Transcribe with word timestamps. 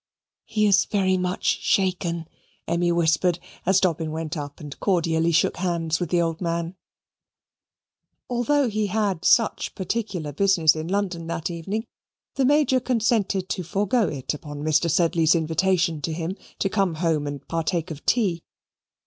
"He 0.45 0.65
is 0.65 0.85
very 0.85 1.15
much 1.15 1.59
shaken," 1.61 2.27
Emmy 2.67 2.91
whispered 2.91 3.37
as 3.67 3.79
Dobbin 3.79 4.09
went 4.09 4.35
up 4.35 4.59
and 4.59 4.79
cordially 4.79 5.31
shook 5.31 5.57
hands 5.57 5.99
with 5.99 6.09
the 6.09 6.19
old 6.19 6.41
man. 6.41 6.75
Although 8.27 8.67
he 8.67 8.87
had 8.87 9.23
such 9.23 9.75
particular 9.75 10.33
business 10.33 10.75
in 10.75 10.87
London 10.87 11.27
that 11.27 11.51
evening, 11.51 11.85
the 12.33 12.45
Major 12.45 12.79
consented 12.79 13.47
to 13.49 13.61
forego 13.61 14.07
it 14.07 14.33
upon 14.33 14.63
Mr. 14.63 14.89
Sedley's 14.89 15.35
invitation 15.35 16.01
to 16.01 16.13
him 16.13 16.35
to 16.57 16.67
come 16.67 16.95
home 16.95 17.27
and 17.27 17.47
partake 17.47 17.91
of 17.91 18.03
tea. 18.03 18.41